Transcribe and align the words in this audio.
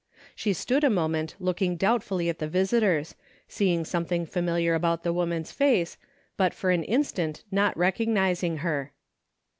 She 0.33 0.53
stood 0.53 0.83
a 0.83 0.89
moment 0.89 1.35
looking 1.39 1.75
doubtfully 1.77 2.27
at 2.27 2.39
the 2.39 2.47
visitors, 2.47 3.13
seeing 3.47 3.85
something 3.85 4.25
familiar 4.25 4.73
about 4.73 5.03
the 5.03 5.13
woman's 5.13 5.51
face, 5.51 5.95
but 6.37 6.55
for 6.55 6.71
an 6.71 6.83
instant 6.85 7.43
not 7.51 7.77
rec 7.77 7.97
ognizing 7.97 8.57
her. 8.61 8.93